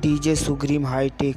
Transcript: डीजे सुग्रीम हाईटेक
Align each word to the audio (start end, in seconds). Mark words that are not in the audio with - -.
डीजे 0.00 0.34
सुग्रीम 0.36 0.86
हाईटेक 0.86 1.36